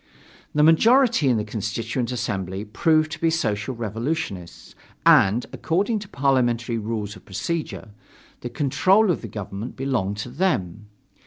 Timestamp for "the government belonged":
9.21-10.17